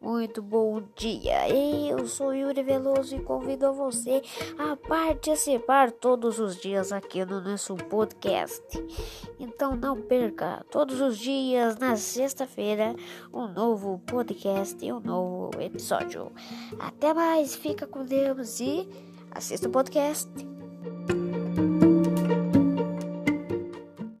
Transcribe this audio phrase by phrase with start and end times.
[0.00, 1.48] muito bom dia.
[1.48, 4.22] Eu sou Yuri Veloso e convido você
[4.58, 8.62] a participar todos os dias aqui no nosso podcast.
[9.38, 12.94] Então não perca, todos os dias, na sexta-feira,
[13.32, 16.32] um novo podcast e um novo episódio.
[16.78, 18.88] Até mais, fica com Deus e
[19.30, 20.49] assista o podcast.